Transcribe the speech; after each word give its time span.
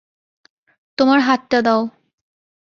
তোমার 0.97 1.19
হাতটা 1.19 1.59
দাও। 1.61 1.81